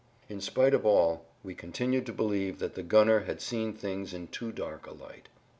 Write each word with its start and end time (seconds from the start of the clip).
In 0.29 0.41
spite 0.41 0.73
of 0.73 0.83
all 0.83 1.25
we 1.43 1.53
continued 1.53 2.07
to 2.07 2.11
believe 2.11 2.57
that 2.57 2.73
the 2.73 2.81
gunner 2.81 3.19
had 3.25 3.39
seen 3.39 3.71
things 3.71 4.15
in 4.15 4.29
too 4.29 4.51
dark 4.51 4.87
a 4.87 4.93
light. 4.93 5.27